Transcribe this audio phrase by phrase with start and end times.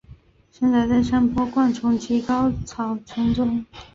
[0.51, 3.63] 生长在山坡灌丛及高草丛中。